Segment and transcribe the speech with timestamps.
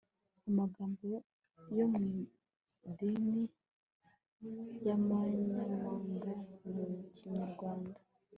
[0.49, 1.03] amagambo
[1.77, 2.07] yo mu
[2.91, 3.39] ndimi
[4.81, 6.31] z'amanyamahanga
[6.73, 6.83] mu
[7.15, 7.91] kinyarwanda